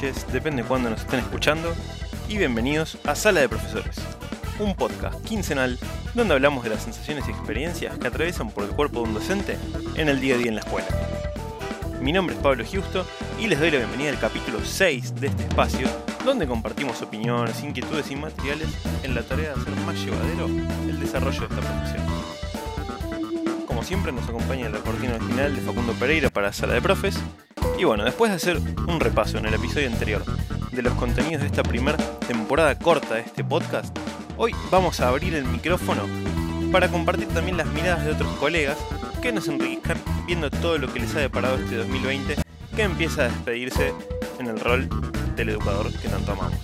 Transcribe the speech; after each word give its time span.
depende 0.00 0.62
de 0.62 0.68
cuándo 0.68 0.88
nos 0.88 1.00
estén 1.00 1.20
escuchando, 1.20 1.74
y 2.26 2.38
bienvenidos 2.38 2.96
a 3.04 3.14
Sala 3.14 3.40
de 3.40 3.50
Profesores, 3.50 3.96
un 4.58 4.74
podcast 4.74 5.22
quincenal 5.26 5.78
donde 6.14 6.32
hablamos 6.32 6.64
de 6.64 6.70
las 6.70 6.84
sensaciones 6.84 7.28
y 7.28 7.32
experiencias 7.32 7.98
que 7.98 8.06
atraviesan 8.06 8.50
por 8.50 8.64
el 8.64 8.70
cuerpo 8.70 9.02
de 9.02 9.08
un 9.08 9.14
docente 9.14 9.58
en 9.96 10.08
el 10.08 10.18
día 10.18 10.36
a 10.36 10.38
día 10.38 10.48
en 10.48 10.54
la 10.54 10.62
escuela. 10.62 10.88
Mi 12.00 12.12
nombre 12.12 12.34
es 12.34 12.40
Pablo 12.40 12.64
Giusto 12.64 13.04
y 13.38 13.46
les 13.46 13.60
doy 13.60 13.70
la 13.70 13.76
bienvenida 13.76 14.08
al 14.08 14.18
capítulo 14.18 14.64
6 14.64 15.16
de 15.16 15.26
este 15.26 15.42
espacio, 15.42 15.86
donde 16.24 16.46
compartimos 16.46 17.02
opiniones, 17.02 17.62
inquietudes 17.62 18.10
y 18.10 18.16
materiales 18.16 18.68
en 19.02 19.14
la 19.14 19.22
tarea 19.22 19.52
de 19.54 19.60
hacer 19.60 19.74
más 19.84 20.02
llevadero 20.02 20.46
el 20.46 20.98
desarrollo 20.98 21.40
de 21.40 21.54
esta 21.54 21.60
profesión. 21.60 22.06
Como 23.66 23.82
siempre 23.82 24.12
nos 24.12 24.26
acompaña 24.26 24.70
la 24.70 24.78
cortina 24.78 25.16
original 25.16 25.54
de 25.54 25.60
Facundo 25.60 25.92
Pereira 25.92 26.30
para 26.30 26.54
Sala 26.54 26.72
de 26.72 26.80
Profes, 26.80 27.20
y 27.80 27.84
bueno, 27.84 28.04
después 28.04 28.30
de 28.30 28.36
hacer 28.36 28.60
un 28.88 29.00
repaso 29.00 29.38
en 29.38 29.46
el 29.46 29.54
episodio 29.54 29.86
anterior 29.86 30.22
de 30.70 30.82
los 30.82 30.92
contenidos 30.94 31.40
de 31.40 31.46
esta 31.46 31.62
primera 31.62 31.96
temporada 32.26 32.78
corta 32.78 33.14
de 33.14 33.22
este 33.22 33.42
podcast, 33.42 33.98
hoy 34.36 34.54
vamos 34.70 35.00
a 35.00 35.08
abrir 35.08 35.34
el 35.34 35.46
micrófono 35.46 36.02
para 36.70 36.88
compartir 36.88 37.28
también 37.28 37.56
las 37.56 37.66
miradas 37.68 38.04
de 38.04 38.12
otros 38.12 38.36
colegas 38.36 38.76
que 39.22 39.32
nos 39.32 39.48
enriquezcan 39.48 39.96
viendo 40.26 40.50
todo 40.50 40.76
lo 40.76 40.92
que 40.92 41.00
les 41.00 41.14
ha 41.14 41.20
deparado 41.20 41.56
este 41.56 41.76
2020 41.76 42.36
que 42.76 42.82
empieza 42.82 43.22
a 43.22 43.28
despedirse 43.28 43.94
en 44.38 44.48
el 44.48 44.60
rol 44.60 44.86
del 45.34 45.48
educador 45.48 45.90
que 45.90 46.08
tanto 46.08 46.32
amamos. 46.32 46.58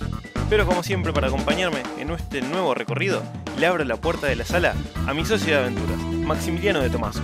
Pero 0.51 0.67
como 0.67 0.83
siempre 0.83 1.13
para 1.13 1.29
acompañarme 1.29 1.81
en 1.97 2.11
este 2.11 2.41
nuevo 2.41 2.75
recorrido, 2.75 3.23
le 3.57 3.65
abro 3.65 3.83
la 3.85 3.97
puerta 3.97 4.27
de 4.27 4.35
la 4.35 4.45
sala 4.45 4.75
a 5.07 5.15
mi 5.15 5.25
socio 5.25 5.55
de 5.55 5.61
aventuras, 5.61 5.97
Maximiliano 5.97 6.79
de 6.79 6.91
Tomaso. 6.91 7.23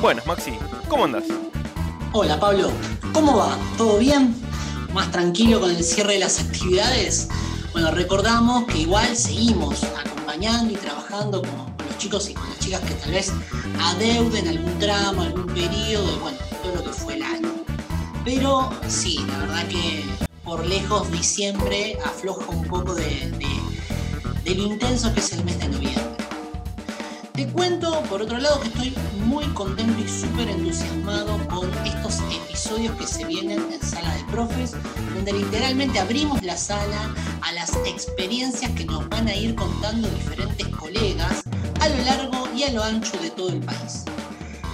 Buenas 0.00 0.26
Maxi, 0.26 0.52
¿cómo 0.88 1.04
andás? 1.04 1.45
Hola 2.18 2.40
Pablo, 2.40 2.70
¿cómo 3.12 3.36
va? 3.36 3.58
¿Todo 3.76 3.98
bien? 3.98 4.34
¿Más 4.94 5.12
tranquilo 5.12 5.60
con 5.60 5.70
el 5.70 5.84
cierre 5.84 6.14
de 6.14 6.20
las 6.20 6.40
actividades? 6.40 7.28
Bueno, 7.72 7.90
recordamos 7.90 8.64
que 8.64 8.78
igual 8.78 9.14
seguimos 9.14 9.84
acompañando 9.84 10.72
y 10.72 10.76
trabajando 10.76 11.42
con 11.42 11.50
los 11.86 11.98
chicos 11.98 12.30
y 12.30 12.32
con 12.32 12.48
las 12.48 12.58
chicas 12.58 12.80
que 12.80 12.94
tal 12.94 13.10
vez 13.10 13.30
adeuden 13.82 14.48
algún 14.48 14.78
tramo, 14.78 15.24
algún 15.24 15.44
periodo, 15.44 16.18
bueno, 16.20 16.38
todo 16.62 16.76
lo 16.76 16.84
que 16.84 16.88
fue 16.88 17.16
el 17.16 17.22
año. 17.22 17.52
Pero 18.24 18.70
sí, 18.88 19.18
la 19.28 19.38
verdad 19.40 19.68
que 19.68 20.02
por 20.42 20.64
lejos 20.64 21.12
diciembre 21.12 21.98
afloja 22.02 22.48
un 22.48 22.64
poco 22.64 22.94
de, 22.94 23.30
de, 24.42 24.52
intenso 24.52 25.12
que 25.12 25.20
es 25.20 25.32
el 25.34 25.44
mes 25.44 25.58
de 25.58 25.68
noviembre. 25.68 26.16
Te 27.34 27.46
cuento, 27.48 28.00
por 28.08 28.22
otro 28.22 28.38
lado, 28.38 28.58
que 28.60 28.68
estoy 28.68 28.94
muy 29.26 29.44
contento 29.48 30.00
y 30.00 30.08
súper 30.08 30.48
entusiasmado 30.48 31.38
con 31.48 31.68
estos 31.84 32.20
episodios 32.32 32.94
que 32.96 33.06
se 33.06 33.24
vienen 33.24 33.60
en 33.72 33.82
Sala 33.82 34.14
de 34.14 34.24
Profes, 34.24 34.72
donde 35.14 35.32
literalmente 35.32 35.98
abrimos 35.98 36.42
la 36.44 36.56
sala 36.56 37.12
a 37.42 37.52
las 37.52 37.74
experiencias 37.86 38.70
que 38.72 38.84
nos 38.84 39.08
van 39.08 39.26
a 39.26 39.34
ir 39.34 39.56
contando 39.56 40.08
diferentes 40.08 40.68
colegas 40.68 41.42
a 41.80 41.88
lo 41.88 41.96
largo 42.04 42.48
y 42.56 42.62
a 42.62 42.72
lo 42.72 42.82
ancho 42.84 43.18
de 43.18 43.30
todo 43.30 43.48
el 43.48 43.60
país. 43.60 44.04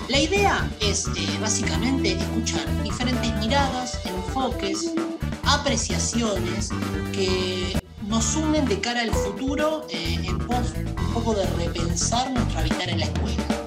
La 0.08 0.20
idea 0.20 0.70
es 0.80 1.06
eh, 1.06 1.38
básicamente 1.40 2.12
escuchar 2.12 2.82
diferentes 2.82 3.34
miradas, 3.36 3.98
enfoques, 4.04 4.92
apreciaciones 5.44 6.68
que 7.12 7.80
nos 8.06 8.24
sumen 8.24 8.66
de 8.66 8.80
cara 8.80 9.00
al 9.00 9.10
futuro 9.10 9.86
eh, 9.88 10.18
en 10.24 10.38
pos 10.38 10.74
un 10.76 11.14
poco 11.14 11.34
de 11.34 11.46
repensar 11.56 12.30
nuestro 12.30 12.58
habitar 12.58 12.90
en 12.90 13.00
la 13.00 13.06
escuela. 13.06 13.61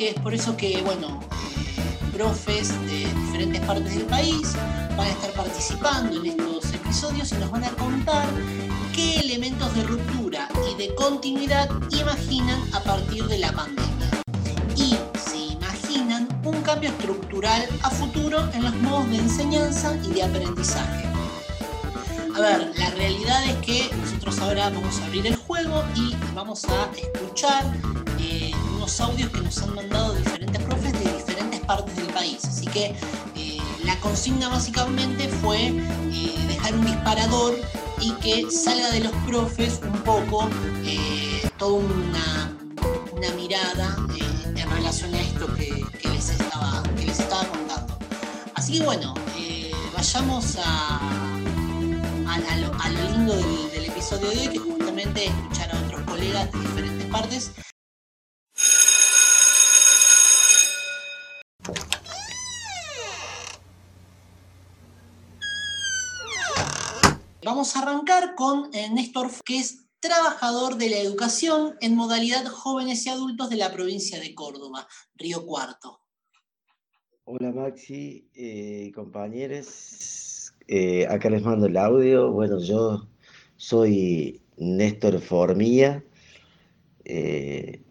Que 0.00 0.08
es 0.08 0.20
por 0.20 0.32
eso 0.32 0.56
que, 0.56 0.80
bueno, 0.80 1.20
profes 2.14 2.70
de 2.86 3.04
diferentes 3.04 3.60
partes 3.60 3.94
del 3.94 4.06
país 4.06 4.54
van 4.96 5.06
a 5.06 5.10
estar 5.10 5.30
participando 5.32 6.24
en 6.24 6.30
estos 6.30 6.72
episodios 6.72 7.30
y 7.32 7.34
nos 7.34 7.50
van 7.50 7.64
a 7.64 7.68
contar 7.72 8.26
qué 8.94 9.20
elementos 9.20 9.74
de 9.74 9.82
ruptura 9.82 10.48
y 10.72 10.74
de 10.78 10.94
continuidad 10.94 11.68
imaginan 11.90 12.62
a 12.72 12.80
partir 12.82 13.26
de 13.26 13.40
la 13.40 13.52
pandemia. 13.52 14.22
Y 14.74 14.96
si 15.28 15.52
imaginan 15.52 16.26
un 16.44 16.62
cambio 16.62 16.88
estructural 16.88 17.68
a 17.82 17.90
futuro 17.90 18.48
en 18.54 18.62
los 18.62 18.74
modos 18.76 19.10
de 19.10 19.18
enseñanza 19.18 19.94
y 20.02 20.14
de 20.14 20.22
aprendizaje. 20.22 21.04
A 22.34 22.40
ver, 22.40 22.72
la 22.74 22.88
realidad 22.92 23.44
es 23.44 23.56
que 23.56 23.94
nosotros 23.96 24.38
ahora 24.38 24.70
vamos 24.70 24.98
a 24.98 25.04
abrir 25.04 25.26
el 25.26 25.36
juego 25.36 25.84
y 25.94 26.16
vamos 26.34 26.64
a 26.64 26.88
escuchar 26.96 27.64
eh, 28.18 28.50
audios 28.98 29.30
que 29.30 29.40
nos 29.42 29.62
han 29.62 29.74
mandado 29.74 30.14
diferentes 30.14 30.60
profes 30.62 30.92
de 30.92 31.12
diferentes 31.12 31.60
partes 31.60 31.94
del 31.94 32.06
país. 32.06 32.44
Así 32.44 32.66
que 32.66 32.96
eh, 33.36 33.58
la 33.84 33.94
consigna 34.00 34.48
básicamente 34.48 35.28
fue 35.28 35.66
eh, 35.68 36.34
dejar 36.48 36.74
un 36.74 36.86
disparador 36.86 37.54
y 38.00 38.10
que 38.14 38.50
salga 38.50 38.90
de 38.90 39.00
los 39.00 39.12
profes 39.26 39.80
un 39.84 40.00
poco 40.02 40.48
toda 41.58 41.74
una, 41.74 42.56
una 43.12 43.30
mirada 43.36 43.96
en 44.46 44.70
relación 44.70 45.14
a 45.14 45.20
esto 45.20 45.54
que, 45.54 45.84
les 46.08 46.30
estaba, 46.30 46.82
que 46.96 47.04
les 47.04 47.20
estaba 47.20 47.44
contando. 47.44 47.98
Así 48.54 48.78
que 48.78 48.84
bueno, 48.84 49.14
vayamos 49.94 50.56
a 50.64 51.00
a 52.30 52.88
lo, 52.88 53.10
lindo 53.12 53.34
del, 53.34 53.70
del, 53.72 53.84
episodio 53.86 54.30
de 54.30 54.38
hoy, 54.38 54.48
que 54.48 54.58
justamente 54.58 55.26
escuchar 55.26 55.74
a 55.74 55.78
otros 55.80 56.02
colegas 56.02 56.52
de 56.52 56.58
diferentes 56.60 57.06
partes. 57.06 57.50
Vamos 67.50 67.74
a 67.74 67.80
arrancar 67.80 68.36
con 68.36 68.72
eh, 68.72 68.88
Néstor, 68.92 69.28
que 69.44 69.58
es 69.58 69.88
trabajador 69.98 70.76
de 70.76 70.88
la 70.88 70.98
educación 70.98 71.74
en 71.80 71.96
modalidad 71.96 72.44
jóvenes 72.46 73.04
y 73.04 73.08
adultos 73.08 73.50
de 73.50 73.56
la 73.56 73.72
provincia 73.72 74.20
de 74.20 74.36
Córdoba, 74.36 74.86
Río 75.16 75.44
Cuarto. 75.44 75.98
Hola 77.24 77.50
Maxi, 77.50 78.30
eh, 78.36 78.92
compañeros, 78.94 80.54
eh, 80.68 81.08
acá 81.08 81.28
les 81.28 81.42
mando 81.42 81.66
el 81.66 81.76
audio. 81.76 82.30
Bueno, 82.30 82.60
yo 82.60 83.08
soy 83.56 84.40
Néstor 84.56 85.20
Formía, 85.20 86.04
me 87.04 87.82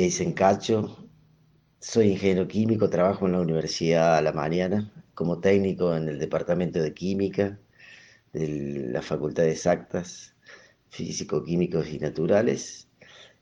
dicen 0.00 0.32
Cacho, 0.32 1.08
soy 1.78 2.10
ingeniero 2.10 2.48
químico, 2.48 2.90
trabajo 2.90 3.26
en 3.26 3.32
la 3.34 3.42
universidad 3.42 4.16
a 4.16 4.22
la 4.22 4.32
mañana 4.32 4.92
como 5.14 5.38
técnico 5.38 5.94
en 5.94 6.08
el 6.08 6.18
departamento 6.18 6.82
de 6.82 6.92
química 6.92 7.60
de 8.38 8.88
la 8.92 9.02
Facultad 9.02 9.44
de 9.44 9.52
Exactas, 9.52 10.34
Físico-Químicos 10.90 11.88
y 11.88 11.98
Naturales. 11.98 12.88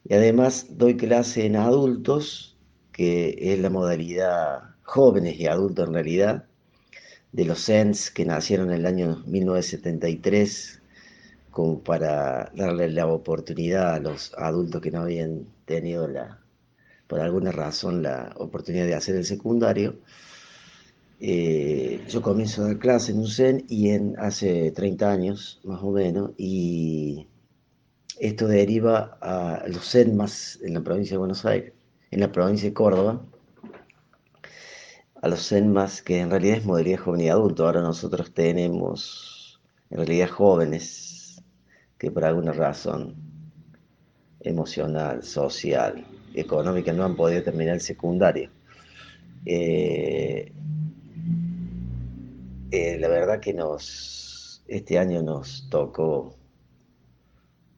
Y 0.05 0.15
además 0.15 0.67
doy 0.71 0.97
clase 0.97 1.47
en 1.47 1.57
adultos, 1.57 2.57
que 2.93 3.37
es 3.39 3.61
la 3.61 3.71
modalidad 3.71 4.77
jóvenes 4.83 5.39
y 5.39 5.47
adultos 5.47 5.89
en 5.89 5.95
realidad, 5.95 6.45
de 7.33 7.45
los 7.45 7.61
SENS 7.61 8.11
que 8.11 8.25
nacieron 8.25 8.71
en 8.71 8.77
el 8.77 8.87
año 8.87 9.23
1973, 9.27 10.81
como 11.51 11.83
para 11.83 12.51
darle 12.55 12.89
la 12.91 13.07
oportunidad 13.07 13.95
a 13.95 14.01
los 14.01 14.33
adultos 14.39 14.81
que 14.81 14.91
no 14.91 15.01
habían 15.03 15.47
tenido 15.65 16.09
la, 16.09 16.41
por 17.07 17.21
alguna 17.21 17.53
razón 17.53 18.03
la 18.03 18.33
oportunidad 18.37 18.87
de 18.87 18.95
hacer 18.95 19.17
el 19.17 19.25
secundario. 19.25 19.99
Eh, 21.19 22.05
yo 22.09 22.21
comienzo 22.23 22.63
a 22.63 22.67
dar 22.67 22.79
clase 22.79 23.13
en 23.13 23.19
un 23.19 23.29
CEN 23.29 23.65
y 23.69 23.91
en, 23.91 24.19
hace 24.19 24.71
30 24.71 25.11
años 25.11 25.61
más 25.65 25.83
o 25.83 25.91
menos, 25.91 26.33
y 26.37 27.27
esto 28.21 28.47
deriva 28.49 29.19
a 29.21 29.65
los 29.69 29.91
CEN 29.91 30.17
más 30.17 30.59
en 30.63 30.75
la 30.75 30.83
provincia 30.83 31.15
de 31.15 31.19
Buenos 31.19 31.45
Aires, 31.45 31.73
en 32.11 32.21
la 32.21 32.33
provincia 32.33 32.69
de 32.69 32.75
Córdoba, 32.75 33.23
a 35.27 35.29
los 35.29 35.49
CENMAS, 35.49 36.03
que 36.03 36.21
en 36.21 36.31
realidad 36.31 36.59
es 36.59 36.65
modalidad 36.65 37.01
joven 37.01 37.21
y 37.23 37.29
adulto. 37.29 37.67
Ahora 37.67 37.81
nosotros 37.81 38.33
tenemos 38.33 39.61
en 39.91 39.99
realidad 39.99 40.29
jóvenes 40.29 41.43
que 41.99 42.11
por 42.11 42.25
alguna 42.25 42.53
razón 42.53 43.15
emocional, 44.41 45.23
social, 45.23 46.07
económica 46.35 46.93
no 46.93 47.05
han 47.05 47.17
podido 47.17 47.43
terminar 47.43 47.75
el 47.75 47.81
secundario. 47.81 48.51
Eh, 49.45 50.53
eh, 52.71 52.99
la 52.99 53.09
verdad 53.09 53.41
que 53.41 53.55
nos 53.55 54.63
este 54.67 54.99
año 54.99 55.23
nos 55.23 55.69
tocó 55.71 56.37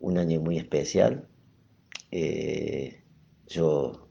un 0.01 0.19
año 0.19 0.41
muy 0.41 0.59
especial. 0.59 1.29
Eh, 2.11 3.03
yo 3.47 4.09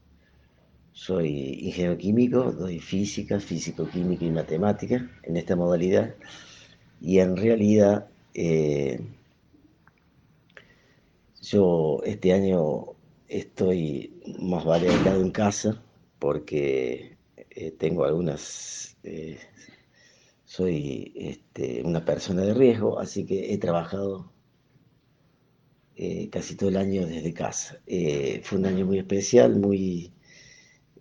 soy 0.92 1.58
ingeniero 1.62 1.98
químico, 1.98 2.52
doy 2.52 2.78
física, 2.78 3.40
físico-química 3.40 4.24
y 4.24 4.30
matemática 4.30 5.10
en 5.24 5.36
esta 5.36 5.56
modalidad. 5.56 6.14
Y 7.00 7.18
en 7.18 7.36
realidad, 7.36 8.08
eh, 8.34 9.00
yo 11.42 12.00
este 12.04 12.32
año 12.32 12.94
estoy 13.28 14.12
más 14.40 14.64
variado 14.64 15.20
en 15.20 15.30
casa 15.30 15.82
porque 16.18 17.16
tengo 17.78 18.04
algunas 18.04 18.96
soy 20.48 21.12
este, 21.14 21.82
una 21.84 22.06
persona 22.06 22.40
de 22.42 22.54
riesgo, 22.54 22.98
así 22.98 23.26
que 23.26 23.52
he 23.52 23.58
trabajado 23.58 24.32
eh, 25.94 26.30
casi 26.30 26.56
todo 26.56 26.70
el 26.70 26.78
año 26.78 27.06
desde 27.06 27.34
casa. 27.34 27.80
Eh, 27.86 28.40
fue 28.42 28.58
un 28.58 28.64
año 28.64 28.86
muy 28.86 28.98
especial, 28.98 29.56
muy 29.56 30.10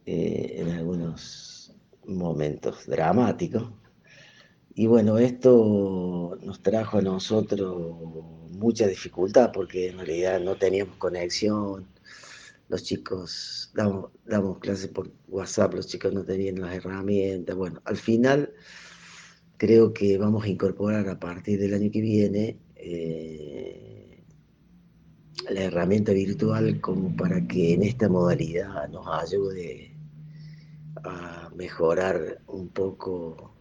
eh, 0.06 0.56
en 0.58 0.70
algunos 0.72 1.74
momentos 2.06 2.86
dramáticos. 2.88 3.72
Y 4.76 4.86
bueno, 4.86 5.18
esto 5.18 6.38
nos 6.42 6.62
trajo 6.62 6.98
a 6.98 7.02
nosotros 7.02 7.96
mucha 8.52 8.86
dificultad 8.86 9.52
porque 9.54 9.88
en 9.88 10.00
realidad 10.00 10.42
no 10.42 10.58
teníamos 10.58 10.98
conexión. 10.98 11.88
Los 12.68 12.84
chicos 12.84 13.72
damos, 13.74 14.12
damos 14.26 14.60
clases 14.60 14.90
por 14.90 15.10
WhatsApp, 15.30 15.74
los 15.74 15.88
chicos 15.88 16.12
no 16.14 16.26
tenían 16.26 16.60
las 16.60 16.76
herramientas. 16.76 17.56
Bueno, 17.56 17.82
al 17.86 17.96
final 17.96 18.54
creo 19.58 19.94
que 19.94 20.18
vamos 20.18 20.46
a 20.46 20.50
incorporar 20.50 21.10
a 21.10 21.20
partir 21.20 21.60
del 21.60 21.74
año 21.74 21.92
que 21.92 22.02
viene 22.02 22.58
eh, 22.76 24.24
la 25.50 25.64
herramienta 25.64 26.14
virtual 26.14 26.80
como 26.82 27.16
para 27.16 27.46
que 27.48 27.74
en 27.74 27.84
esta 27.84 28.10
modalidad 28.10 28.88
nos 28.90 29.08
ayude 29.08 29.92
a 31.04 31.50
mejorar 31.56 32.42
un 32.48 32.70
poco 32.70 33.54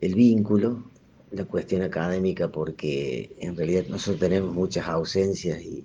el 0.00 0.14
vínculo, 0.14 0.90
la 1.30 1.44
cuestión 1.44 1.82
académica, 1.82 2.50
porque 2.50 3.36
en 3.40 3.56
realidad 3.56 3.86
nosotros 3.88 4.20
tenemos 4.20 4.54
muchas 4.54 4.86
ausencias 4.86 5.60
y, 5.62 5.84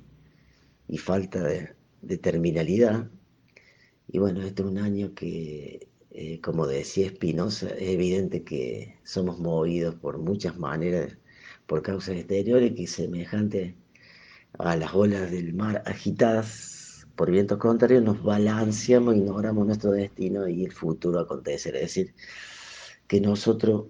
falta 0.98 1.44
de, 1.44 2.18
terminalidad. 2.18 3.10
Y 4.08 4.20
bueno, 4.20 4.42
este 4.44 4.62
es 4.62 4.68
un 4.68 4.78
año 4.78 5.14
que 5.16 5.88
eh, 6.16 6.40
como 6.42 6.68
decía 6.68 7.08
Espinosa, 7.08 7.70
es 7.70 7.90
evidente 7.90 8.44
que 8.44 9.00
somos 9.04 9.40
movidos 9.40 9.96
por 9.96 10.20
muchas 10.20 10.60
maneras, 10.60 11.18
por 11.66 11.82
causas 11.82 12.18
exteriores, 12.18 12.74
que 12.76 12.86
semejante 12.86 13.76
a 14.60 14.76
las 14.76 14.94
olas 14.94 15.32
del 15.32 15.56
mar 15.56 15.82
agitadas 15.88 17.08
por 17.16 17.32
vientos 17.32 17.58
contrarios, 17.58 18.04
nos 18.04 18.22
balanceamos, 18.24 19.16
ignoramos 19.16 19.66
nuestro 19.66 19.92
destino 19.92 20.48
y 20.48 20.64
el 20.66 20.72
futuro 20.72 21.20
acontecer. 21.20 21.76
Es 21.76 21.82
decir, 21.82 22.14
que 23.08 23.20
nosotros 23.20 23.86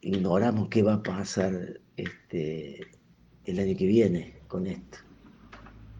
ignoramos 0.00 0.68
qué 0.68 0.82
va 0.82 0.94
a 0.94 1.02
pasar 1.02 1.80
este, 1.96 2.80
el 3.44 3.58
año 3.60 3.76
que 3.76 3.86
viene 3.86 4.40
con 4.48 4.66
esto. 4.66 4.98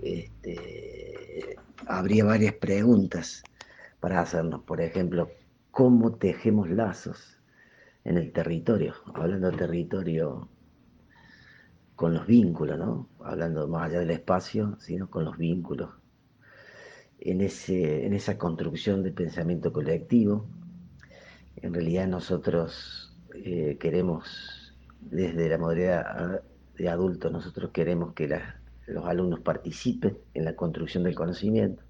Este, 0.03 1.57
habría 1.87 2.25
varias 2.25 2.55
preguntas 2.55 3.45
para 4.01 4.21
hacernos. 4.21 4.63
Por 4.63 4.81
ejemplo, 4.81 5.31
cómo 5.71 6.15
tejemos 6.15 6.71
lazos 6.71 7.39
en 8.05 8.19
el 8.19 8.33
territorio, 8.33 8.95
hablando 9.15 9.49
del 9.49 9.59
territorio 9.59 10.49
con 11.95 12.15
los 12.15 12.27
vínculos, 12.27 12.79
¿no? 12.79 13.09
Hablando 13.25 13.67
más 13.67 13.91
allá 13.91 14.01
del 14.01 14.11
espacio, 14.11 14.77
sino 14.81 15.11
con 15.11 15.25
los 15.25 15.37
vínculos. 15.37 15.91
En, 17.21 17.41
ese, 17.41 18.07
en 18.07 18.13
esa 18.15 18.39
construcción 18.39 19.03
de 19.03 19.11
pensamiento 19.11 19.73
colectivo, 19.73 20.47
en 21.57 21.75
realidad 21.75 22.07
nosotros 22.07 23.17
eh, 23.35 23.77
queremos, 23.81 24.75
desde 25.01 25.49
la 25.49 25.59
modalidad 25.59 26.43
de 26.77 26.89
adultos, 26.89 27.33
nosotros 27.33 27.73
queremos 27.73 28.15
que 28.15 28.29
los 28.87 29.05
alumnos 29.05 29.41
participen 29.41 30.19
en 30.35 30.45
la 30.45 30.55
construcción 30.55 31.03
del 31.03 31.17
conocimiento, 31.17 31.83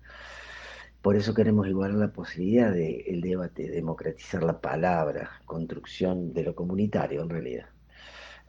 por 1.09 1.17
eso 1.17 1.33
queremos 1.33 1.67
igualar 1.67 1.97
la 1.97 2.13
posibilidad 2.13 2.71
del 2.71 3.23
debate, 3.23 3.67
democratizar 3.71 4.43
la 4.43 4.61
palabra, 4.61 5.41
construcción 5.47 6.35
de 6.35 6.43
lo 6.43 6.55
comunitario 6.55 7.23
en 7.23 7.31
realidad. 7.31 7.71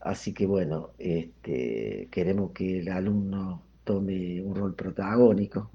Así 0.01 0.33
que 0.33 0.45
bueno, 0.45 0.91
este, 0.97 2.09
queremos 2.11 2.51
que 2.51 2.79
el 2.79 2.89
alumno 2.89 3.63
tome 3.85 4.41
un 4.41 4.55
rol 4.55 4.75
protagónico, 4.75 5.71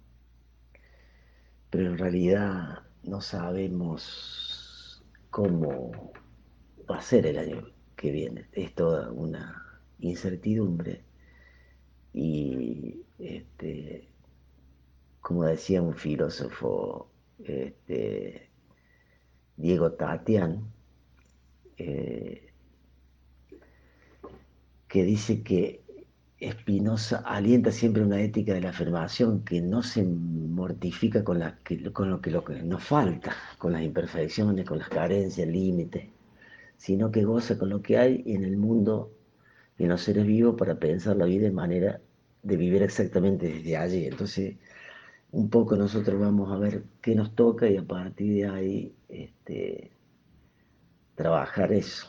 pero 1.70 1.86
en 1.86 1.96
realidad 1.96 2.80
no 3.02 3.22
sabemos 3.22 5.02
cómo 5.30 6.12
va 6.90 6.98
a 6.98 7.00
ser 7.00 7.24
el 7.24 7.38
año 7.38 7.66
que 7.96 8.10
viene. 8.10 8.48
Es 8.52 8.74
toda 8.74 9.10
una 9.10 9.80
incertidumbre 10.00 11.02
y 12.12 12.53
como 15.24 15.44
decía 15.44 15.80
un 15.80 15.94
filósofo, 15.94 17.08
este, 17.42 18.50
Diego 19.56 19.92
Tatian, 19.92 20.70
eh, 21.78 22.52
que 24.86 25.02
dice 25.02 25.42
que 25.42 25.80
Spinoza 26.42 27.22
alienta 27.24 27.72
siempre 27.72 28.02
una 28.02 28.20
ética 28.20 28.52
de 28.52 28.60
la 28.60 28.68
afirmación 28.68 29.46
que 29.46 29.62
no 29.62 29.82
se 29.82 30.04
mortifica 30.04 31.24
con, 31.24 31.38
lo, 31.38 32.20
que, 32.20 32.30
lo, 32.30 32.44
nos 32.62 32.84
falta, 32.84 33.34
con 33.56 33.72
las 33.72 33.80
imperfecciones, 33.80 34.66
con 34.66 34.78
las 34.78 34.90
carencias, 34.90 35.48
límites, 35.48 36.04
sino 36.76 37.10
que 37.10 37.24
goza 37.24 37.56
con 37.56 37.70
lo 37.70 37.80
que 37.80 37.96
hay 37.96 38.22
en 38.26 38.44
el 38.44 38.58
mundo 38.58 39.10
y 39.78 39.84
en 39.84 39.88
los 39.88 40.02
seres 40.02 40.26
vivos 40.26 40.56
para 40.58 40.78
pensar 40.78 41.16
la 41.16 41.24
vida 41.24 41.44
de 41.44 41.50
manera 41.50 41.98
de 42.42 42.56
vivir 42.58 42.82
exactamente 42.82 43.46
desde 43.46 43.78
allí. 43.78 44.06
Entonces, 44.06 44.56
un 45.34 45.50
poco 45.50 45.74
nosotros 45.74 46.20
vamos 46.20 46.52
a 46.52 46.58
ver 46.58 46.84
qué 47.02 47.16
nos 47.16 47.34
toca 47.34 47.68
y 47.68 47.76
a 47.76 47.82
partir 47.82 48.34
de 48.34 48.48
ahí 48.48 48.94
este, 49.08 49.90
trabajar 51.16 51.72
eso. 51.72 52.06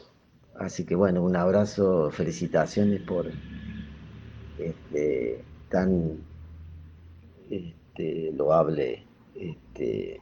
Así 0.59 0.85
que 0.85 0.93
bueno, 0.93 1.23
un 1.23 1.35
abrazo, 1.35 2.11
felicitaciones 2.11 3.01
por 3.01 3.31
este, 4.59 5.43
tan 5.69 6.19
este, 7.49 8.31
loable 8.31 9.03
este, 9.33 10.21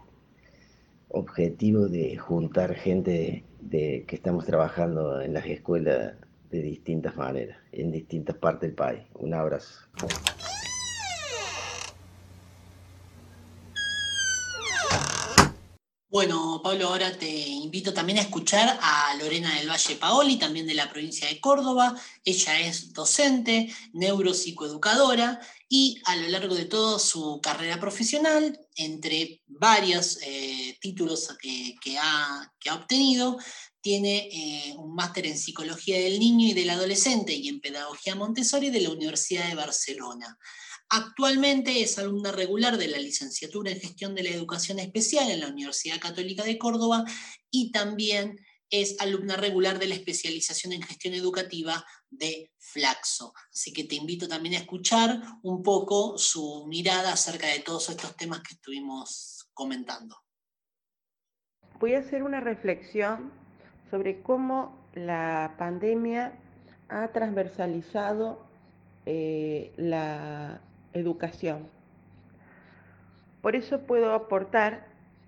objetivo 1.09 1.87
de 1.89 2.17
juntar 2.17 2.73
gente 2.73 3.43
de, 3.59 4.05
que 4.07 4.15
estamos 4.15 4.45
trabajando 4.45 5.19
en 5.21 5.33
las 5.33 5.45
escuelas 5.45 6.13
de 6.51 6.61
distintas 6.61 7.17
maneras, 7.17 7.57
en 7.73 7.91
distintas 7.91 8.37
partes 8.37 8.69
del 8.69 8.75
país. 8.75 9.01
Un 9.15 9.33
abrazo. 9.33 9.89
Bueno, 16.13 16.61
Pablo, 16.63 16.89
ahora 16.89 17.17
te 17.17 17.27
invito 17.27 17.91
también 17.91 18.19
a 18.19 18.21
escuchar 18.21 18.77
a 18.79 19.15
Lorena 19.15 19.55
del 19.55 19.67
Valle 19.67 19.95
Paoli, 19.95 20.37
también 20.37 20.67
de 20.67 20.75
la 20.75 20.87
provincia 20.87 21.27
de 21.27 21.41
Córdoba. 21.41 21.99
Ella 22.23 22.59
es 22.59 22.93
docente, 22.93 23.73
neuropsicoeducadora 23.93 25.41
y 25.67 25.99
a 26.05 26.15
lo 26.15 26.27
largo 26.27 26.53
de 26.53 26.65
toda 26.65 26.99
su 26.99 27.39
carrera 27.41 27.79
profesional, 27.79 28.59
entre 28.75 29.41
varios 29.47 30.19
eh, 30.21 30.77
títulos 30.79 31.35
que, 31.41 31.97
ha, 31.99 32.47
obtenido, 32.75 33.39
tiene 33.81 34.29
eh, 34.31 34.75
un 34.77 34.93
máster 34.93 35.25
en 35.25 35.35
psicología 35.35 35.97
del 35.97 36.19
niño 36.19 36.45
y 36.45 36.53
del 36.53 36.69
adolescente 36.69 37.33
y 37.33 37.47
en 37.47 37.59
pedagogía 37.59 38.13
Montessori 38.13 38.69
de 38.69 38.81
la 38.81 38.91
Universidad 38.91 39.47
de 39.47 39.55
Barcelona. 39.55 40.37
Actualmente 40.95 41.81
es 41.81 41.97
alumna 41.97 42.31
regular 42.31 42.77
de 42.77 42.87
la 42.87 42.99
licenciatura 42.99 43.71
en 43.71 43.79
gestión 43.79 44.13
de 44.13 44.21
la 44.21 44.29
educación 44.29 44.77
especial 44.77 45.31
en 45.31 45.39
la 45.39 45.47
Universidad 45.47 45.99
Católica 45.99 46.43
de 46.43 46.59
Córdoba 46.59 47.03
y 47.49 47.71
también 47.71 48.37
es 48.69 49.01
alumna 49.01 49.35
regular 49.35 49.79
de 49.79 49.87
la 49.87 49.95
especialización 49.95 50.71
en 50.71 50.83
gestión 50.83 51.15
educativa 51.15 51.83
de 52.11 52.51
Flaxo. 52.59 53.33
Así 53.51 53.73
que 53.73 53.85
te 53.85 53.95
invito 53.95 54.27
también 54.27 54.53
a 54.53 54.59
escuchar 54.59 55.19
un 55.41 55.63
poco 55.63 56.19
su 56.19 56.67
mirada 56.67 57.13
acerca 57.13 57.47
de 57.47 57.61
todos 57.61 57.89
estos 57.89 58.15
temas 58.15 58.41
que 58.41 58.53
estuvimos 58.53 59.49
comentando. 59.55 60.15
Voy 61.79 61.95
a 61.95 62.01
hacer 62.01 62.21
una 62.21 62.39
reflexión 62.39 63.31
sobre 63.89 64.21
cómo 64.21 64.77
la 64.93 65.55
pandemia 65.57 66.39
ha 66.87 67.07
transversalizado 67.11 68.45
eh, 69.07 69.73
la 69.77 70.61
educación. 70.93 71.67
Por 73.41 73.55
eso 73.55 73.81
puedo 73.81 74.13
aportar 74.13 74.85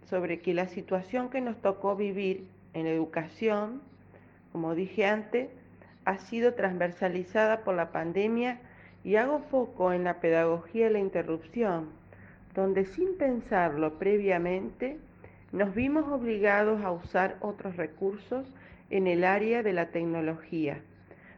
sobre 0.09 0.39
que 0.39 0.53
la 0.53 0.67
situación 0.67 1.29
que 1.29 1.41
nos 1.41 1.61
tocó 1.61 1.95
vivir 1.95 2.47
en 2.73 2.87
educación, 2.87 3.81
como 4.51 4.75
dije 4.75 5.05
antes, 5.05 5.49
ha 6.05 6.19
sido 6.19 6.53
transversalizada 6.53 7.63
por 7.63 7.75
la 7.75 7.91
pandemia 7.91 8.59
y 9.03 9.15
hago 9.17 9.39
foco 9.39 9.91
en 9.91 10.03
la 10.03 10.19
pedagogía 10.19 10.85
de 10.85 10.93
la 10.93 10.99
interrupción, 10.99 11.89
donde 12.53 12.85
sin 12.85 13.17
pensarlo 13.17 13.99
previamente 13.99 14.97
nos 15.51 15.73
vimos 15.73 16.05
obligados 16.11 16.83
a 16.83 16.91
usar 16.91 17.37
otros 17.39 17.75
recursos 17.75 18.47
en 18.89 19.07
el 19.07 19.23
área 19.23 19.63
de 19.63 19.73
la 19.73 19.89
tecnología 19.89 20.81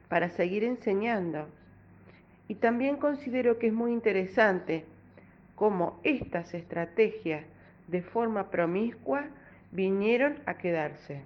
para 0.09 0.29
seguir 0.29 0.63
enseñando 0.63 1.47
y 2.47 2.55
también 2.55 2.97
considero 2.97 3.59
que 3.59 3.67
es 3.67 3.73
muy 3.73 3.91
interesante 3.91 4.85
cómo 5.55 5.99
estas 6.03 6.53
estrategias 6.53 7.43
de 7.87 8.01
forma 8.01 8.49
promiscua 8.49 9.25
vinieron 9.71 10.37
a 10.45 10.55
quedarse. 10.57 11.21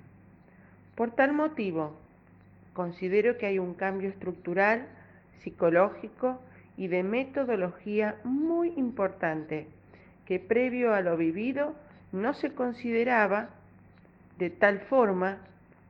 Por 0.95 1.11
tal 1.11 1.33
motivo, 1.33 1.95
considero 2.73 3.37
que 3.37 3.45
hay 3.45 3.59
un 3.59 3.73
cambio 3.73 4.09
estructural, 4.09 4.87
psicológico 5.43 6.39
y 6.77 6.87
de 6.87 7.03
metodología 7.03 8.15
muy 8.23 8.73
importante 8.77 9.67
que 10.25 10.39
previo 10.39 10.93
a 10.93 11.01
lo 11.01 11.17
vivido 11.17 11.75
no 12.11 12.33
se 12.33 12.53
consideraba 12.53 13.49
de 14.37 14.49
tal 14.49 14.79
forma 14.79 15.39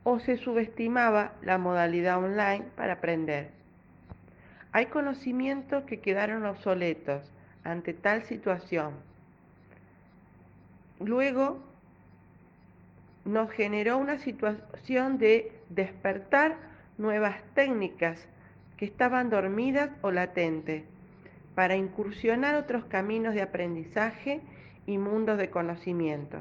o 0.04 0.20
se 0.20 0.38
subestimaba 0.38 1.34
la 1.42 1.58
modalidad 1.58 2.18
online 2.18 2.66
para 2.76 2.94
aprender. 2.94 3.61
Hay 4.74 4.86
conocimientos 4.86 5.84
que 5.84 6.00
quedaron 6.00 6.46
obsoletos 6.46 7.30
ante 7.64 7.94
tal 7.94 8.24
situación. 8.24 8.94
Luego 11.00 11.60
nos 13.26 13.52
generó 13.52 13.98
una 13.98 14.18
situación 14.20 15.18
de 15.18 15.52
despertar 15.70 16.58
nuevas 16.98 17.38
técnicas 17.54 18.28
que 18.78 18.86
estaban 18.86 19.30
dormidas 19.30 19.92
o 20.02 20.12
latentes 20.12 20.84
para 21.54 21.76
incursionar 21.76 22.56
otros 22.56 22.86
caminos 22.86 23.34
de 23.34 23.42
aprendizaje 23.42 24.42
y 24.88 24.98
mundos 24.98 25.38
de 25.38 25.50
conocimiento. 25.50 26.40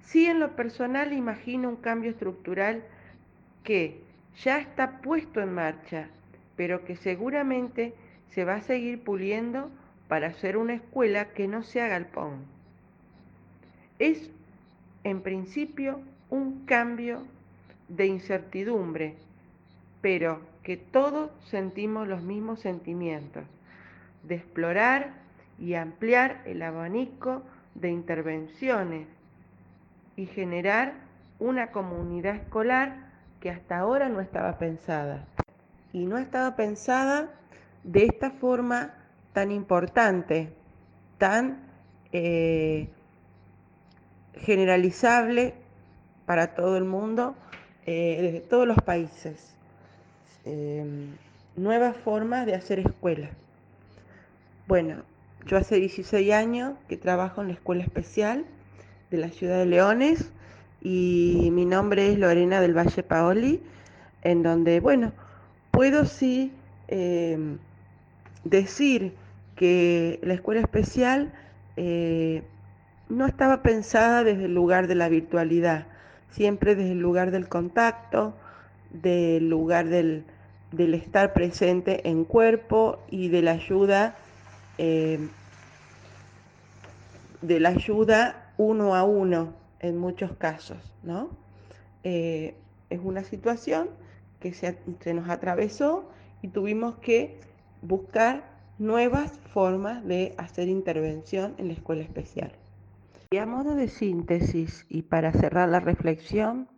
Sí, 0.00 0.26
en 0.26 0.40
lo 0.40 0.54
personal 0.56 1.12
imagino 1.12 1.68
un 1.68 1.76
cambio 1.76 2.10
estructural 2.10 2.82
que 3.64 4.02
ya 4.42 4.58
está 4.58 5.00
puesto 5.00 5.40
en 5.40 5.54
marcha, 5.54 6.08
pero 6.56 6.84
que 6.84 6.96
seguramente 6.96 7.94
se 8.30 8.44
va 8.44 8.56
a 8.56 8.62
seguir 8.62 9.02
puliendo 9.02 9.70
para 10.08 10.28
hacer 10.28 10.56
una 10.56 10.74
escuela 10.74 11.26
que 11.26 11.48
no 11.48 11.62
se 11.62 11.80
haga 11.80 11.98
galpón. 11.98 12.44
Es, 13.98 14.30
en 15.04 15.20
principio, 15.22 16.00
un 16.30 16.64
cambio 16.66 17.22
de 17.88 18.06
incertidumbre, 18.06 19.14
pero 20.00 20.40
que 20.62 20.76
todos 20.76 21.30
sentimos 21.44 22.08
los 22.08 22.22
mismos 22.22 22.60
sentimientos, 22.60 23.44
de 24.24 24.34
explorar 24.34 25.14
y 25.58 25.74
ampliar 25.74 26.42
el 26.44 26.62
abanico 26.62 27.42
de 27.74 27.90
intervenciones 27.90 29.06
y 30.16 30.26
generar 30.26 30.94
una 31.38 31.68
comunidad 31.68 32.36
escolar 32.36 33.06
que 33.40 33.50
hasta 33.50 33.78
ahora 33.78 34.08
no 34.08 34.20
estaba 34.20 34.58
pensada. 34.58 35.26
Y 35.92 36.04
no 36.04 36.18
estaba 36.18 36.56
pensada 36.56 37.30
de 37.84 38.04
esta 38.04 38.30
forma 38.30 38.94
tan 39.32 39.50
importante, 39.50 40.50
tan 41.18 41.58
eh, 42.12 42.88
generalizable 44.34 45.54
para 46.26 46.54
todo 46.54 46.76
el 46.76 46.84
mundo, 46.84 47.34
eh, 47.86 48.18
desde 48.20 48.40
todos 48.40 48.66
los 48.66 48.78
países. 48.78 49.54
Em, 50.44 51.16
nuevas 51.56 51.96
formas 51.96 52.46
de 52.46 52.54
hacer 52.54 52.78
escuela. 52.80 53.30
Bueno, 54.66 55.02
yo 55.46 55.56
hace 55.56 55.76
16 55.76 56.32
años 56.32 56.74
que 56.88 56.96
trabajo 56.96 57.40
en 57.40 57.48
la 57.48 57.54
escuela 57.54 57.82
especial 57.82 58.44
de 59.10 59.18
la 59.18 59.28
ciudad 59.28 59.58
de 59.58 59.66
Leones 59.66 60.30
y 60.82 61.50
mi 61.52 61.64
nombre 61.64 62.12
es 62.12 62.18
Lorena 62.18 62.60
del 62.60 62.76
Valle 62.76 63.02
Paoli, 63.02 63.62
en 64.22 64.42
donde, 64.42 64.80
bueno, 64.80 65.12
puedo 65.76 66.06
sí 66.06 66.54
em, 66.88 67.58
decir 68.44 69.12
que 69.56 70.18
la 70.22 70.32
escuela 70.32 70.62
especial 70.62 71.34
eh, 71.76 72.42
no 73.10 73.26
estaba 73.26 73.62
pensada 73.62 74.24
desde 74.24 74.46
el 74.46 74.54
lugar 74.54 74.86
de 74.86 74.94
la 74.94 75.10
virtualidad, 75.10 75.86
siempre 76.30 76.76
desde 76.76 76.92
el 76.92 77.00
lugar 77.00 77.30
del 77.30 77.50
contacto, 77.50 78.34
del 78.90 79.50
lugar 79.50 79.88
del, 79.88 80.24
estar 80.94 81.34
presente 81.34 82.08
en 82.08 82.24
cuerpo 82.24 82.98
y 83.10 83.28
de 83.28 83.42
la 83.42 83.50
ayuda, 83.50 84.16
eh, 84.78 85.28
de 87.42 87.60
la 87.60 87.68
ayuda 87.68 88.50
uno 88.56 88.94
a 88.94 89.04
uno 89.04 89.52
en 89.80 89.98
muchos 89.98 90.32
casos, 90.38 90.94
¿no? 91.02 91.28
Eh, 92.02 92.54
es 92.88 93.00
una 93.04 93.24
situación 93.24 93.90
que 94.40 94.52
se, 94.52 94.78
nos 95.14 95.28
atravesó 95.28 96.08
y 96.42 96.48
tuvimos 96.48 96.96
que 96.96 97.40
buscar 97.82 98.56
nuevas 98.78 99.32
formas 99.52 100.04
de 100.04 100.34
hacer 100.38 100.68
intervención 100.68 101.54
en 101.58 101.68
la 101.68 101.74
escuela 101.74 102.02
especial. 102.02 102.52
Y 103.30 103.38
a 103.38 103.46
modo 103.46 103.74
de 103.74 103.88
síntesis 103.88 104.86
y 104.88 105.02
para 105.02 105.32
cerrar 105.32 105.68
la 105.68 105.80
reflexión, 105.80 106.68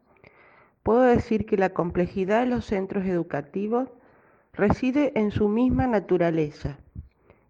Puedo 0.89 1.03
decir 1.03 1.45
que 1.45 1.59
la 1.59 1.75
complejidad 1.75 2.41
de 2.41 2.47
los 2.47 2.65
centros 2.65 3.05
educativos 3.05 3.91
reside 4.55 5.13
en 5.21 5.31
su 5.31 5.47
misma 5.47 5.87
naturaleza 5.87 6.79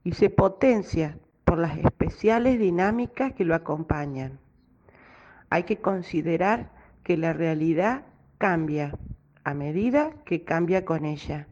y 0.02 0.10
se 0.10 0.28
potencia 0.28 1.20
por 1.44 1.60
las 1.60 1.78
especiales 1.78 2.58
dinámicas 2.58 3.34
que 3.34 3.44
lo 3.44 3.54
acompañan. 3.54 4.40
Hay 5.50 5.62
que 5.62 5.76
considerar 5.76 6.72
que 7.04 7.16
la 7.16 7.32
realidad 7.32 8.06
cambia 8.38 8.98
a 9.48 9.54
medida 9.54 10.10
que 10.26 10.44
cambia 10.44 10.84
con 10.84 11.06
ella. 11.06 11.46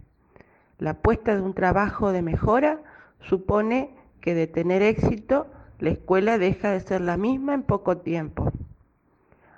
La 0.78 0.90
apuesta 0.90 1.34
de 1.34 1.40
un 1.40 1.54
trabajo 1.54 2.12
de 2.12 2.20
mejora 2.20 2.82
supone 3.20 3.94
que 4.20 4.34
de 4.34 4.46
tener 4.46 4.82
éxito 4.82 5.46
la 5.78 5.90
escuela 5.90 6.36
deja 6.36 6.72
de 6.72 6.80
ser 6.80 7.00
la 7.00 7.16
misma 7.16 7.54
en 7.54 7.62
poco 7.62 7.96
tiempo. 7.96 8.52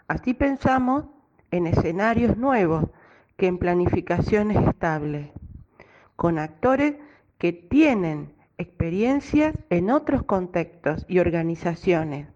Así 0.07 0.35
pensamos 0.35 1.07
en 1.51 1.67
escenarios 1.67 2.37
nuevos 2.37 2.85
que 3.37 3.49
en 3.49 3.59
planificaciones 3.59 4.69
estables, 4.69 5.31
con 6.15 6.39
actores 6.39 6.95
que 7.39 7.53
tienen 7.53 8.33
experiencias 8.57 9.53
en 9.69 9.91
otros 9.91 10.23
contextos 10.23 11.05
y 11.09 11.19
organizaciones, 11.19 12.29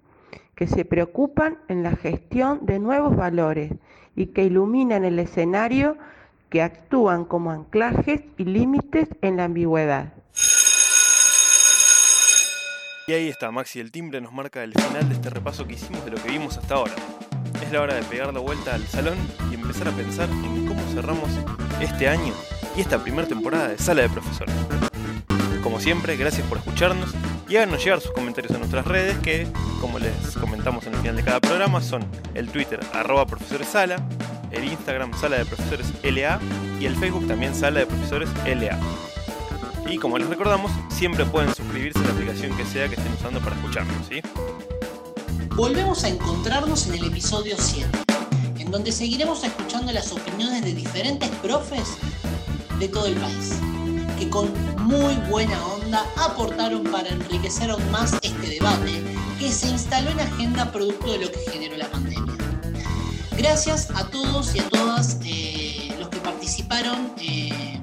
que 0.56 0.66
se 0.66 0.84
preocupan 0.84 1.58
en 1.68 1.84
la 1.84 1.94
gestión 1.94 2.66
de 2.66 2.80
nuevos 2.80 3.14
valores 3.14 3.72
y 4.16 4.26
que 4.26 4.44
iluminan 4.44 5.04
el 5.04 5.18
escenario 5.18 5.96
que 6.50 6.62
actúan 6.62 7.24
como 7.24 7.50
anclajes 7.50 8.22
y 8.36 8.44
límites 8.44 9.08
en 9.22 9.38
la 9.38 9.44
ambigüedad. 9.44 10.12
Y 13.08 13.12
ahí 13.12 13.28
está, 13.28 13.50
Maxi, 13.50 13.80
el 13.80 13.90
timbre 13.90 14.20
nos 14.20 14.32
marca 14.32 14.62
el 14.62 14.72
final 14.74 15.08
de 15.08 15.14
este 15.14 15.30
repaso 15.30 15.66
que 15.66 15.74
hicimos 15.74 16.04
de 16.04 16.12
lo 16.12 16.16
que 16.18 16.30
vimos 16.30 16.56
hasta 16.56 16.74
ahora 16.74 16.94
es 17.62 17.72
la 17.72 17.82
hora 17.82 17.94
de 17.94 18.02
pegar 18.02 18.32
la 18.32 18.40
vuelta 18.40 18.74
al 18.74 18.86
salón 18.86 19.16
y 19.50 19.54
empezar 19.54 19.88
a 19.88 19.92
pensar 19.92 20.28
en 20.28 20.66
cómo 20.66 20.80
cerramos 20.92 21.30
este 21.80 22.08
año 22.08 22.32
y 22.76 22.80
esta 22.80 23.02
primera 23.02 23.28
temporada 23.28 23.68
de 23.68 23.78
Sala 23.78 24.02
de 24.02 24.08
Profesores. 24.08 24.54
Como 25.62 25.80
siempre, 25.80 26.16
gracias 26.16 26.46
por 26.46 26.58
escucharnos 26.58 27.10
y 27.48 27.56
háganos 27.56 27.84
llegar 27.84 28.00
sus 28.00 28.12
comentarios 28.12 28.52
en 28.52 28.58
nuestras 28.58 28.86
redes 28.86 29.16
que, 29.18 29.46
como 29.80 29.98
les 29.98 30.36
comentamos 30.40 30.86
en 30.86 30.94
el 30.94 31.00
final 31.00 31.16
de 31.16 31.22
cada 31.22 31.40
programa, 31.40 31.80
son 31.80 32.04
el 32.34 32.48
Twitter 32.48 32.80
arroba 32.92 33.26
profesores 33.26 33.68
sala, 33.68 33.96
el 34.50 34.64
Instagram 34.64 35.12
sala 35.18 35.38
de 35.38 35.44
profesores 35.44 35.86
LA 36.02 36.40
y 36.80 36.86
el 36.86 36.96
Facebook 36.96 37.26
también 37.28 37.54
sala 37.54 37.80
de 37.80 37.86
profesores 37.86 38.28
LA. 38.44 38.78
Y 39.88 39.98
como 39.98 40.18
les 40.18 40.28
recordamos, 40.28 40.72
siempre 40.90 41.24
pueden 41.24 41.54
suscribirse 41.54 41.98
a 41.98 42.02
la 42.02 42.12
aplicación 42.12 42.56
que 42.56 42.64
sea 42.64 42.88
que 42.88 42.94
estén 42.94 43.12
usando 43.12 43.40
para 43.40 43.56
escucharnos, 43.56 44.06
¿sí? 44.08 44.20
volvemos 45.54 46.02
a 46.04 46.08
encontrarnos 46.08 46.86
en 46.86 46.94
el 46.94 47.04
episodio 47.04 47.56
7, 47.58 47.86
en 48.58 48.70
donde 48.70 48.90
seguiremos 48.90 49.44
escuchando 49.44 49.92
las 49.92 50.10
opiniones 50.12 50.64
de 50.64 50.72
diferentes 50.72 51.28
profes 51.42 51.98
de 52.78 52.88
todo 52.88 53.06
el 53.06 53.14
país, 53.14 53.52
que 54.22 54.30
con 54.30 54.52
muy 54.86 55.14
buena 55.28 55.66
onda 55.66 56.06
aportaron 56.16 56.84
para 56.84 57.08
enriquecer 57.08 57.70
aún 57.70 57.90
más 57.90 58.12
este 58.22 58.46
debate 58.46 59.02
que 59.40 59.50
se 59.50 59.68
instaló 59.68 60.10
en 60.10 60.20
agenda 60.20 60.70
producto 60.70 61.12
de 61.12 61.18
lo 61.18 61.32
que 61.32 61.40
generó 61.50 61.76
la 61.76 61.88
pandemia. 61.90 62.34
Gracias 63.36 63.90
a 63.90 64.06
todos 64.10 64.54
y 64.54 64.60
a 64.60 64.68
todas 64.68 65.18
eh, 65.24 65.96
los 65.98 66.08
que 66.08 66.18
participaron. 66.18 67.12
Eh, 67.18 67.80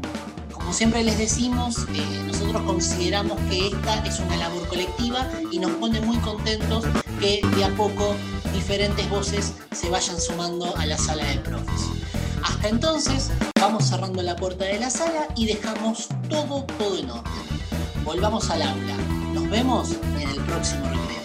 como 0.53 0.71
siempre 0.71 1.03
les 1.03 1.17
decimos, 1.17 1.85
eh, 1.93 2.23
nosotros 2.25 2.61
consideramos 2.61 3.37
que 3.49 3.67
esta 3.67 4.05
es 4.05 4.19
una 4.19 4.37
labor 4.37 4.65
colectiva 4.69 5.27
y 5.51 5.59
nos 5.59 5.71
pone 5.71 5.99
muy 5.99 6.17
contentos 6.19 6.85
que 7.19 7.41
de 7.55 7.65
a 7.65 7.75
poco 7.75 8.15
diferentes 8.53 9.09
voces 9.09 9.55
se 9.71 9.89
vayan 9.89 10.19
sumando 10.21 10.73
a 10.77 10.85
la 10.85 10.97
sala 10.97 11.25
de 11.25 11.39
profes. 11.39 11.98
Entonces, 12.63 13.31
vamos 13.59 13.85
cerrando 13.85 14.21
la 14.21 14.35
puerta 14.35 14.65
de 14.65 14.79
la 14.79 14.89
sala 14.89 15.27
y 15.35 15.45
dejamos 15.45 16.07
todo, 16.29 16.63
todo 16.77 16.97
en 16.97 17.09
orden. 17.09 17.33
Volvamos 18.03 18.49
al 18.49 18.61
aula. 18.61 18.97
Nos 19.33 19.49
vemos 19.49 19.91
en 20.19 20.29
el 20.29 20.39
próximo 20.41 20.85
recreo. 20.85 21.18